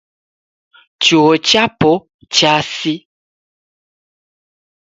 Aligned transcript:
Chuo 1.03 1.33
chapo 1.47 1.91
chasi 2.35 2.93